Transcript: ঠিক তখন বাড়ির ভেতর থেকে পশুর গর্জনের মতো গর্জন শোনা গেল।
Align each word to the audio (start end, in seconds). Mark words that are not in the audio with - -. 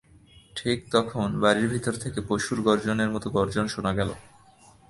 ঠিক 0.55 0.79
তখন 0.91 1.27
বাড়ির 1.39 1.67
ভেতর 1.67 1.93
থেকে 1.93 2.19
পশুর 2.27 2.61
গর্জনের 2.61 3.09
মতো 3.09 3.27
গর্জন 3.29 3.65
শোনা 3.67 3.91
গেল। 3.93 4.09